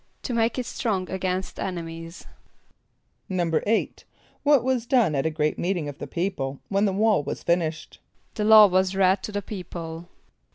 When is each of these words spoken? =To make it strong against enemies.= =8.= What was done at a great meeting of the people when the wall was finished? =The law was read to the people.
=To 0.23 0.33
make 0.33 0.57
it 0.57 0.65
strong 0.65 1.07
against 1.11 1.59
enemies.= 1.59 2.25
=8.= 3.29 4.03
What 4.41 4.63
was 4.63 4.87
done 4.87 5.13
at 5.13 5.27
a 5.27 5.29
great 5.29 5.59
meeting 5.59 5.87
of 5.87 5.99
the 5.99 6.07
people 6.07 6.59
when 6.69 6.85
the 6.85 6.91
wall 6.91 7.21
was 7.23 7.43
finished? 7.43 7.99
=The 8.33 8.43
law 8.43 8.65
was 8.65 8.95
read 8.95 9.21
to 9.21 9.31
the 9.31 9.43
people. 9.43 10.09